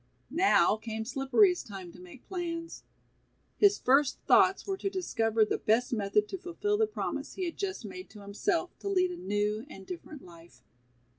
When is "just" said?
7.55-7.85